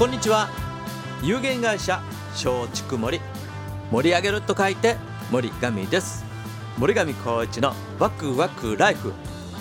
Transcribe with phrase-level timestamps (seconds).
[0.00, 0.48] こんにちは。
[1.22, 2.00] 有限会社
[2.32, 3.20] 松竹森。
[3.90, 4.96] 盛り上げると書いて
[5.30, 6.24] 森神です。
[6.78, 9.12] 森上光一のワクワクライフ。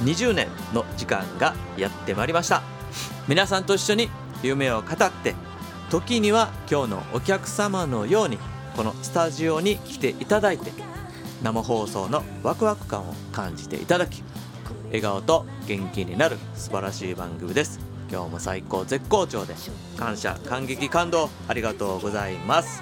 [0.05, 2.63] 20年の時間がやってまいりました。
[3.27, 4.09] 皆さんと一緒に
[4.41, 5.35] 夢を語って
[5.89, 8.37] 時には今日のお客様のように
[8.77, 10.71] このスタジオに来ていただいて
[11.43, 14.23] 生放送のワクワク感を感じていただき
[14.85, 17.88] 笑顔と元気になる素晴らしい番組です。
[18.11, 19.53] 今日も最高絶好調で
[19.97, 22.81] 感謝感激感動ありがとうございます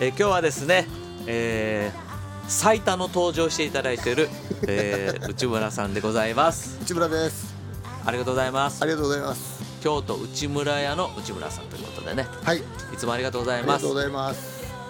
[0.00, 0.86] えー今日はですね、
[1.26, 2.08] えー
[2.50, 4.30] 最多の登場していただいている、
[4.66, 7.54] えー 内村さんでございます内村です。
[8.06, 9.62] ありがとうございますありがとうございます。
[9.82, 12.62] 京都内村屋の内村さんということでねはい、い
[12.96, 14.40] つもありがとうございますありがとうございます。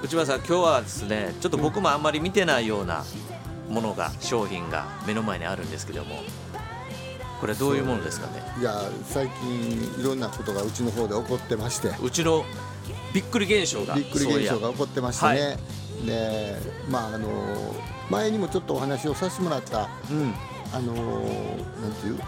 [0.05, 3.05] 内村さん今日はですねちょっと僕もあんまり見てないような
[3.69, 6.23] ものが商品が目の前にあるんですけども
[7.41, 8.42] これどういうものですかね？
[8.61, 12.45] いや、最近いろんなことがうちの方で起こってまして、うちの
[13.14, 15.56] びっくり現象がびっくり現象が起こってましてね。
[16.05, 16.56] で、
[16.89, 17.28] まああの
[18.11, 20.34] 前にもちょっとお話をさせてもらったうん。
[20.72, 22.19] あのなんていう？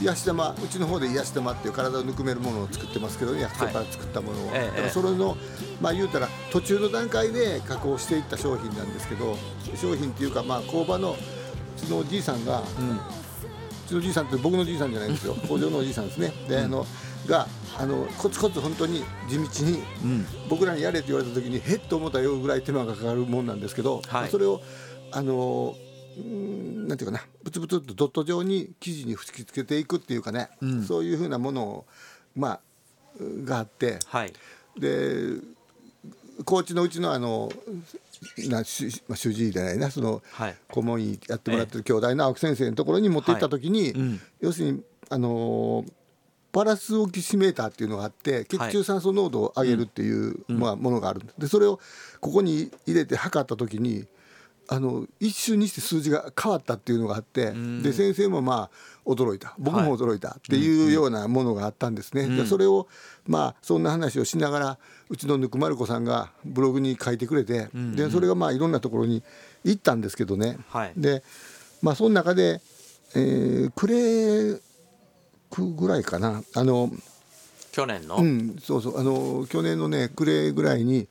[0.00, 5.36] 癒し玉うちの方で癒し玉っていう体をぬくめるものを作ってますけど薬草から作ったものを、ええだからそれの
[5.80, 9.36] まあ言うたら途中の段階で加工していった商品なんですけど
[9.74, 11.16] 商品っていうかまあ工場のう
[11.80, 12.90] ちのおじいさんがうん。
[12.90, 13.00] う
[13.88, 15.34] ちのおじいさんって僕のおじいさんじゃないんですよ。
[15.48, 16.32] 工場のおじいさんですね。
[16.48, 16.86] であの
[17.26, 20.26] があのコツコツ本当に地道にうん。
[20.48, 24.60] 僕らにやれって言われた時にへっと思ったよぐらい手間がかかるもんなんですけど、はいそれを
[25.10, 25.74] あの
[26.16, 30.84] なんていうかなブツブツっとドット状に生地に吹き付けていくっていうかね、うん。
[30.84, 31.86] そういうふうなものを
[32.34, 32.60] まあ
[33.44, 34.32] があってはい。
[34.78, 35.40] で
[36.44, 37.50] 高知のうちのあの
[38.48, 40.56] な主,、まあ、主治医じゃないなそのはい。
[40.70, 43.90] 顧問医やってもらってる兄弟の青木先生のところに持って行った時に、はい。
[43.92, 44.20] うん。
[44.40, 45.92] 要するにあのー
[46.50, 51.20] パラスオキシメーターっていうのがあって血中酸素濃度を上げるっていう、まあ、ものがある。
[51.36, 51.78] でそれを
[52.20, 54.06] ここに入れて測った時に
[54.70, 57.82] あの一瞬にして数字が変わったっていうのがあって、ん。
[57.82, 59.54] で先生もまあ驚いた。
[59.58, 60.36] 僕も驚いた。
[60.38, 62.28] っていうようなものがあったんですね。
[62.28, 62.86] でそれを
[63.26, 69.22] まあそんな話をしながらうちのぬくまる子さんがブログに書いてくれて、でそれがまあいろんなところに
[69.64, 70.58] 行ったんですけどね。
[70.68, 70.92] はい。
[70.96, 71.22] で
[71.80, 72.60] まあその中で、
[73.14, 74.60] えー、暮れ
[75.50, 76.42] くぐらいかな。
[76.54, 76.90] あの
[77.72, 79.00] 去年の、うんそうそう。
[79.00, 81.08] あの去年のね暮れぐらいに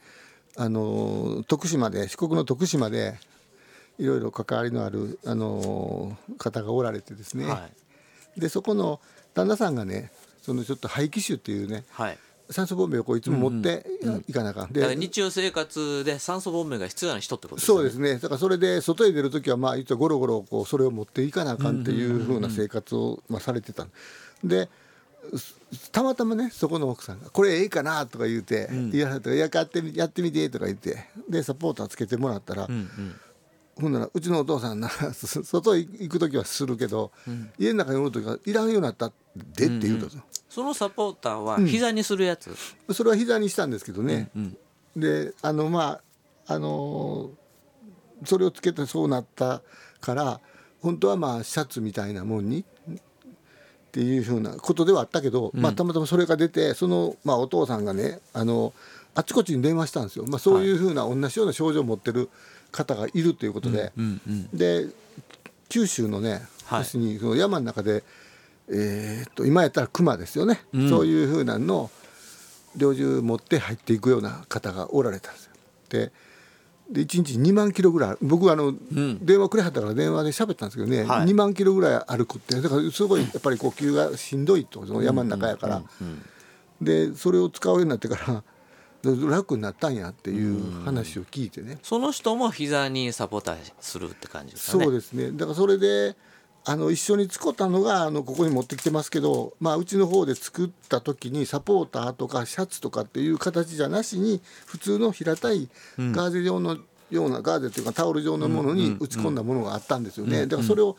[0.58, 3.18] あの徳島で四国の徳島で
[4.00, 7.68] いろいろ関わりのあるあの方がおられてですね、は
[8.36, 8.40] い。
[8.40, 9.00] でそこの
[9.34, 12.18] 旦那さんがねそのちょっと肺気腫っていうねはい。
[12.50, 13.86] 酸素ボンベをこういつも持って
[14.28, 17.78] いかなあかん、だからで日常生活で酸素ボンベが必要な人ってことですよね。
[17.80, 18.20] そうですね。
[18.20, 23.86] だからそれで外へ出る時はまあ言ったらゴロゴロこうそれを持っていかなあかんっていうふうな生活をまあされてた。
[24.44, 24.70] で
[25.36, 25.56] す
[25.92, 33.16] たまたまねそこの奥さんが「これええかな?」とか言うて「いやいややってみやってみて」とか言ってでサポーターつけてもらったら、うんうん
[33.80, 37.12] ほんならうちのお父さんなそ外へ行く時はするけど、
[37.60, 40.10] 家の中におる時はいらんようになったでって言うと、
[40.50, 42.56] そのサポーターは膝にするやつ、
[42.92, 44.58] それは膝にしたんですけどね、うん。
[44.96, 46.02] であのま
[46.48, 47.48] ああのー
[48.26, 49.62] それをつけてそうなった
[50.00, 50.40] から
[50.82, 52.96] 本当はまあシャツみたいなもんにっ
[53.92, 58.74] ていうふうなことではあったけど、まあ、たまたまそれが出てその、まあ、お父さんがねあの
[59.16, 62.30] あちこちに電話したんですよ、まあ、そういうふうな同じような症状を持ってる
[62.72, 63.92] 方がいるということで、
[64.54, 64.88] で
[65.70, 66.80] 九州のねはい。
[66.80, 68.04] 要するにその山の中で、
[68.70, 70.90] えーっと今やったら熊ですよね、うん。
[70.90, 71.90] そういうふうなのを
[72.76, 75.52] 猟銃持って入っていくような方がおられたんですよ。
[75.90, 76.12] で
[76.92, 79.26] で1日2万キロぐらい僕はあの、ん。
[79.26, 81.26] 電話くれはったから電話で喋ったんですけどね、はい。
[81.26, 85.84] 2万キロぐらい歩くってだからすごいやっぱり呼吸がしんどいとその山の中やから、
[86.82, 88.44] でそれを使うようになってから
[89.16, 94.84] 楽になったんやっていう話を聞いてね、その人も膝にサポーターするって感じですかね。
[94.86, 95.32] そうですね。
[95.32, 96.16] だからそれで
[96.70, 106.78] あの一緒に使ったのがあのここに持ってきてますけど、まあ、うちの方で作った時にサポーターとかシャツとかっていう形じゃなしに普通の平たいガーゼ状の
[107.10, 110.98] ような、ガーゼっていうかタオル状のものに打ち込んだものがあったんですよね、だからそれを、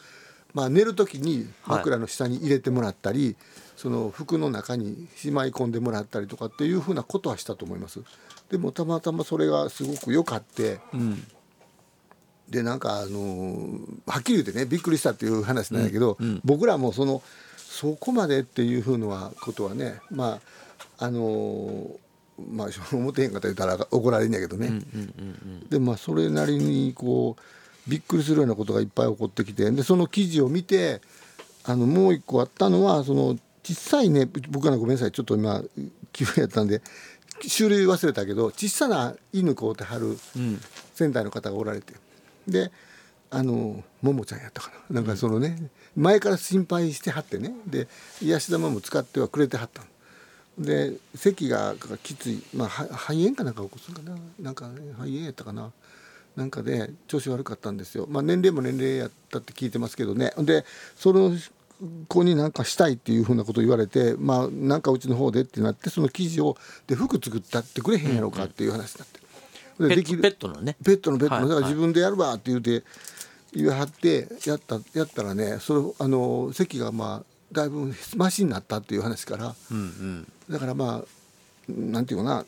[0.55, 3.37] まあ、寝る時に枕の下に入れてもらったり、
[3.77, 8.01] その服の中にしまい込んでもらったりとかっていうふうなことはしたと思います。
[8.51, 11.27] でもたまたまそれがすごく良かってうん。
[12.49, 16.41] でなんかあのーはっきり言ってねびっくりしたっていう話なんだけど、うんうん。
[16.45, 17.23] 僕らもその
[17.59, 20.41] そこまでっていうふうのはことはねま
[20.99, 21.97] ああのー
[22.53, 24.81] まあ思ってへんかったら言ったら怒られるんやけどね、
[25.69, 27.43] でまあそれなりにこう
[27.89, 31.01] びっくりするようなことがいっぱい起こってきてでその記事を見て
[31.65, 35.63] あのもう一個あったのはその小さいね僕はごめんなさいちょっと今
[36.13, 36.83] 気分やったんで
[37.57, 40.61] 種類忘れたけど小さな犬飼うてはるうん。
[40.99, 41.95] 仙台の方がおられて
[42.49, 42.73] で
[43.31, 44.97] あのももちゃんやったかな。
[44.97, 47.87] なんかそのね、前から心配してはってねで
[48.23, 50.65] 癒し玉も使ってはくれてはったの。
[50.65, 54.17] で咳がきつい、まあ、は肺炎かなんか起こすんかな。
[54.41, 55.71] なんか、ね、肺炎やったかな
[56.39, 60.33] なんかで調子悪かったんですよ、まあ、年齢も年齢やったって聞いてますけどね。
[60.39, 60.65] で
[60.95, 61.33] その
[62.07, 66.57] 子になんかしたいっていうふうなことを言われてまあなんかうちの方でってなってその生地を
[66.87, 69.21] で服作ったってくれへんやろうかっていう話になって。
[69.81, 70.77] でペできるッペットのね。
[70.85, 72.85] ペットのペットの、はいだから自分でやるわって言うて
[73.53, 80.33] 言い張ってやったやったらねそれあの席がまあだいぶマシになったっていう話からうんうん。
[80.49, 81.05] だからまあ
[81.69, 82.45] なんていうかな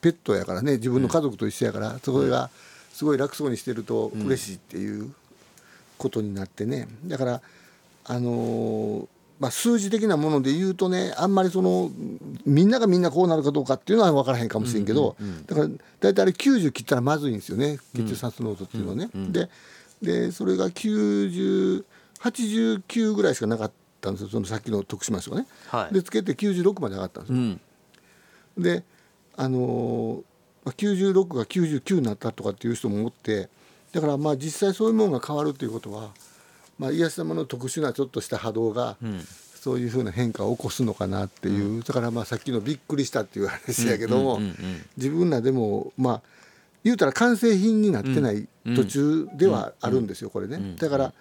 [0.00, 2.50] ペットやからね自分の家族と一緒やから、それが
[2.92, 5.12] すごい楽そうにしてると嬉しいっていう
[5.98, 6.88] ことになってね。
[7.04, 7.40] だから
[8.04, 9.06] あのー
[9.38, 11.92] まあ、数字的なもので言うとねあんまりその
[12.44, 15.14] みんながみんなこうなるかどうかっていうのは分からへんかもしれんけど、
[15.46, 15.68] だから
[16.00, 17.78] 大体あれ90切ったらまずいんですよね。
[17.94, 19.10] 血中酸素濃度っていうのはね。
[19.14, 19.48] で
[20.02, 24.28] でそれが9089ぐらいしかなかったんですよ。
[24.28, 25.46] そのさっきの徳島市はね。
[25.68, 25.94] はい。
[25.94, 27.38] でつけて96まで上がったんですよ。
[27.38, 27.60] うん。
[28.58, 28.82] で
[29.36, 30.24] あのーまあ
[30.72, 33.48] 96が99になったとかっていう人もおって
[33.92, 36.10] だからまあ実際そういうものが変わるっていうことは、
[36.78, 39.20] まあ、癒し様の特殊なちょっとした波動が、ん
[39.58, 44.56] そういうふうな変化を起こすのかなっていう、だからまあさっきのびっくりしたっていう話やけども、うんうんうん
[44.96, 46.22] 自分らでもまあ
[46.84, 50.76] 言うたら完成品になってない途中ではあるんですよこれね。
[50.78, 51.12] だから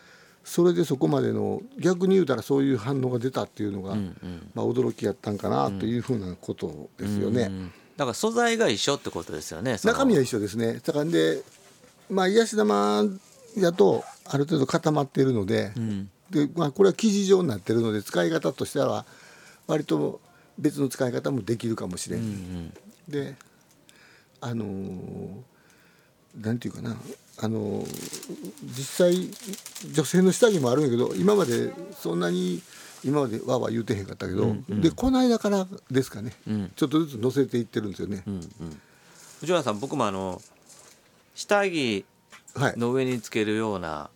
[0.44, 3.95] それでそこまでの逆に言うたらそういう反応が出たっていうのが、
[4.53, 7.44] まあ、驚きやったんかなというふうなことですよね。
[7.44, 10.79] うんだから素材が一緒ってことですよね中身は一緒ですね。
[10.85, 11.41] だからで
[12.09, 13.03] まあ癒し玉
[13.57, 15.71] やとある程度固まっているので,、
[16.29, 19.05] でまあ、これは生地状になってるので使い方としては
[19.65, 20.21] 割と
[20.59, 22.73] 別の使い方もできるかもしれん、
[23.07, 23.35] で
[24.41, 25.41] あのー
[26.39, 26.95] なんていうかな。
[27.39, 27.88] あのー
[28.63, 32.61] 実際女性の下着もあるんやけど今までそんなに
[33.03, 36.33] 今までわーわー言うてへんかったけど、でこの間からですかね、
[36.75, 38.23] ちょっとずつ乗せていってるんですよね。
[39.39, 40.41] 藤原さん僕もあの
[41.35, 42.05] 下着
[42.55, 42.73] はい。
[42.77, 44.09] の上につけるような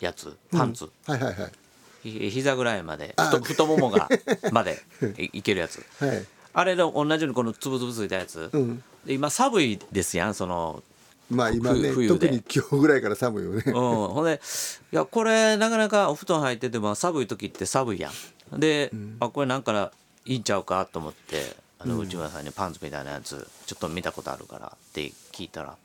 [0.00, 1.52] やつパンツ、はいはいはい。
[2.02, 4.08] ひ膝ぐらいまであ太太ももが
[4.52, 4.82] まで
[5.18, 5.84] いいけるやつ。
[5.98, 6.26] はい。
[6.54, 8.82] あれで同じようにこのつぶつぶついたやつ、うん。
[9.04, 10.82] で今寒いですやんその
[11.30, 13.62] まあ今ね特に今日ぐらいから寒いよね。
[13.66, 14.40] うん、ほんで
[14.92, 18.10] いやこれなかなかお布団入ってても寒い時って寒いや
[18.54, 18.60] ん。
[18.60, 19.92] で、あこれなんか
[20.24, 25.76] いいんちゃうかと思ってあの内村さんにパンツみたいなやつちょっと見たことあるからって聞いたら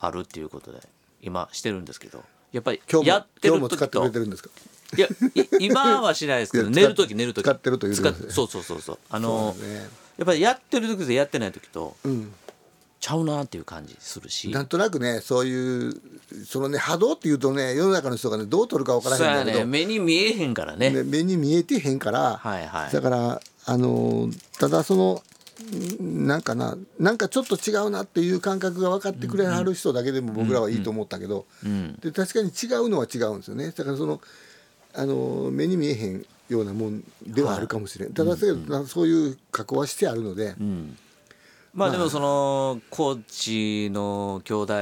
[0.00, 0.80] あるっていうことで
[1.22, 2.22] 今してるんですけど
[2.52, 4.50] やっぱり今日もやってる今日も使ってく時とれてるんですか？
[4.96, 7.42] いやい今はしないですけど 寝る時寝る時。
[7.44, 8.02] 使ってるというそ
[8.44, 8.98] うそうそうそう。
[9.10, 9.88] あのそうだね。
[10.18, 12.32] やっぱりやってる時とやってない時とうん
[13.00, 14.50] ちゃうなっていう感じするし。
[14.50, 16.00] なんとなくねそういう
[16.46, 19.64] そのね波動っていうとね世の中の人がねどう取るかわからへんけど、ね。
[19.64, 20.90] 目に見えへんからね。
[20.90, 22.92] ね目に見えてへんから、はいはい。
[22.92, 25.22] だからあのーただその
[26.02, 33.70] んなんかななんかちょっと違うなっていう感覚が分かってくれはる人だけでも僕らはいいと思ったけど、うんで確かに違うのは違うんですよね。
[33.70, 34.20] だからその
[34.94, 40.96] あの目に見えへんようなもんではあるかもしれん、ただけど、そういう加工はしてあるので、うん
[41.76, 44.80] まあでもその高知の兄弟は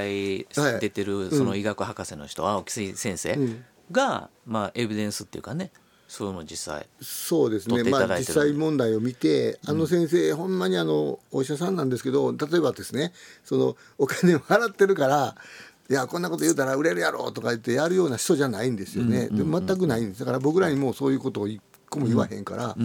[0.78, 0.80] い。
[0.80, 3.64] 出てるその医学博士の人青木先生ん。
[3.90, 5.72] がまあエビデンスっていうかね
[6.06, 7.82] そういうのを実際そうですね。
[7.82, 15.34] まあ実際問題を見てあの先生、ほんまにあのお医者さんなんですけど例えばですねそのお金を払ってるから
[15.90, 20.20] いやこんなこと言うたら売れるやろとか言ってやるような人じゃないんですよね、で全くないんです。
[20.20, 21.60] だから僕らにもうそういうことを一
[21.94, 22.76] 個も言わへんから、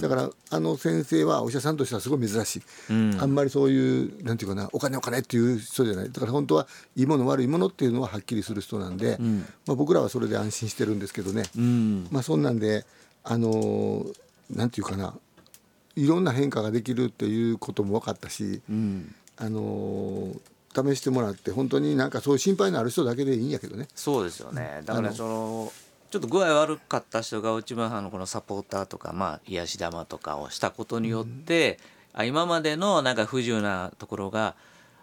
[0.00, 6.10] だからあの先生はお医者さんとしてはすごい珍しい、あんまりそういうなんていうかなお金お金っていう人じゃない。
[6.10, 6.66] だから本当は
[6.96, 9.18] いいもの悪いものっていうのははっきりする人なんで、
[9.66, 12.08] まあ、僕らはそれで安心してるんですけどね、うん。
[12.10, 12.84] まあそんなんで
[13.22, 14.14] あのー
[14.50, 15.14] なんていうかな
[15.96, 19.14] いろんな変化ができるっていうことも分かったし、うん。
[19.36, 20.40] あのー
[20.76, 23.86] 試してもらって本当になんかそういう心配のある人だけでいいんやけどね。
[23.94, 24.82] そうですよね。
[24.84, 25.72] だからその
[26.14, 31.80] ちょっと具合悪かった人が内村さんのこのサポーターとかまあ癒し玉とかをしたことによって、
[32.12, 34.54] あ今までのなんか不自由なところが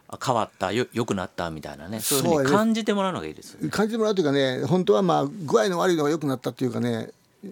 [0.08, 3.70] あ変わったよ良くなったみたいなねそういうふうに感じてもらうのがいいですよね。
[3.70, 7.10] 感じてもらうというかね本当はまあ具合の悪いのが良くなったっていうかね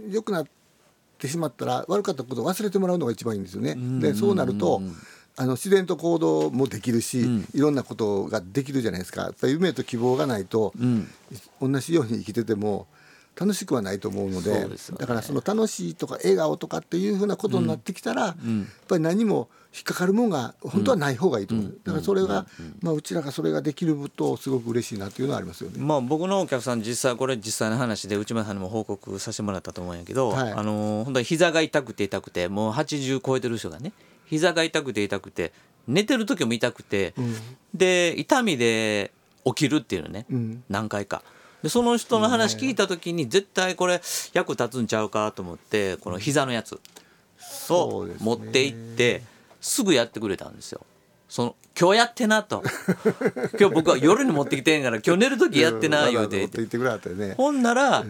[0.10, 0.48] 良くなっ
[1.18, 3.76] てしまったら悪かったことを忘れてもらうのが一番いいんですよね。
[4.00, 4.82] でそうなると
[5.36, 9.24] あの自然と行動もできるし、いろんなことができるじゃないですか。
[9.24, 11.10] やっぱり夢と希望がないと、うん。
[11.62, 12.88] 同じように生きてても
[13.40, 14.68] 楽しくはないと思うのでね。
[14.98, 18.36] だからその楽しいとか笑顔とかっていうふうなことになってきたら、やっ
[18.88, 22.48] ぱり何も引っかかるもんが本当はない方がいいと思う、だからそれが、
[22.82, 25.80] まあ、うちらがそれができるとすごく嬉しいなっていうのはありますよね。
[25.80, 30.52] まあ、僕のお客さん実際これ実際の話で内村さんにも報告させてもらったと思うんやけど、はい。
[30.52, 33.94] あのー本当に膝が痛くて痛くてもう80超えてる人がね
[34.26, 35.54] 膝が痛くて痛くて
[35.88, 37.14] 寝てる時も痛くて、
[37.74, 39.12] で痛みで
[39.46, 40.64] 起きるっていうのね、うん。
[40.70, 41.24] 何回か。
[41.64, 44.02] でその人の話聞いた時に絶対これ
[44.34, 46.80] 役立つんちゃうかと思ってこの膝のやつ
[47.70, 49.24] を持って行って
[49.60, 50.82] すぐやってくれたんですよ。
[51.28, 52.64] その今日やってなと。
[53.60, 56.50] 今日僕は夜に持ってきてんから今日寝る時やってな言うて。
[57.36, 58.06] ほんなら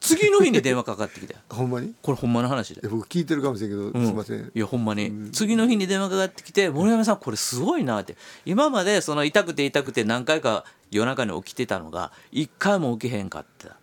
[0.00, 1.40] 次の日に電話かかってきたよ。
[1.50, 1.88] ほんまに？
[1.88, 2.80] いこれほんまの話で。
[2.82, 2.88] や。
[2.88, 4.06] 僕聞いてるかもしれんけど、うん。
[4.06, 4.50] すいません。
[4.54, 5.30] いやほんまに。
[5.32, 8.16] 次の日に電話かかってきて「森山さんこれすごいな」って。
[8.46, 13.68] 今までその痛くて痛くて何回か夜中に起きてたのが一回も起きへんかった。
[13.68, 13.78] だか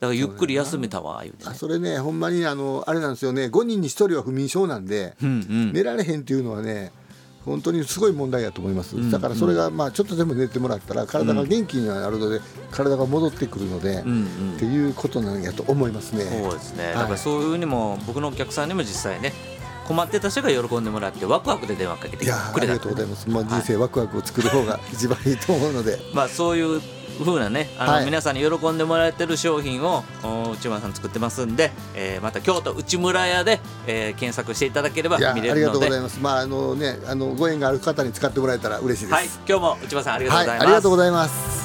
[0.00, 1.50] らゆっくり休めたわ言うてね。
[1.50, 3.44] あそれねほんまにあのあれなんですよね。
[3.44, 5.72] 5人に1人は不眠症なんで、うんうん。
[5.72, 6.92] 寝られへんっていうのはね
[7.44, 12.40] 本当にすごい問題だと思います、だからそれがまあちょっとでも寝てもらったら体が元気になるので、
[12.70, 14.02] 体が戻ってくるので、っ
[14.58, 16.24] ていうことなんやと思いますね。
[16.24, 16.94] そうですね、い。
[16.94, 19.32] だからそういうふうにも僕のお客さんにも実際ね
[19.86, 26.80] 困ってた人が喜んでもらってワクワクで電話かけていやーありくれたがとうございます、まあ、人生ワクワクを作る方が一番いいと思うので、 まあそういう
[27.24, 28.04] 風なねあの、はい。
[28.06, 36.18] 皆さんに喜んでもらえてる商品をお内村さん作ってますんで、えーまた京都内村屋で、えー検索していただければいやあ見りがとうごれるのでざいます。
[36.20, 39.12] まああのねあのご縁がある方に使ってもらえたら嬉しいです。
[39.12, 39.26] はい。
[39.48, 41.61] 今日も内村さんありがとうございます、はいありがとうございます